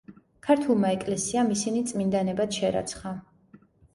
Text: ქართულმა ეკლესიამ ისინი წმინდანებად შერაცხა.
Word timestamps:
ქართულმა 0.45 0.89
ეკლესიამ 0.93 1.51
ისინი 1.57 1.83
წმინდანებად 1.91 2.57
შერაცხა. 2.61 3.15